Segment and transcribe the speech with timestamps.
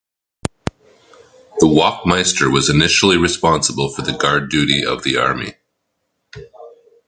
[1.59, 5.53] The "Wachtmeister" was initially responsible for the guard duty of the army.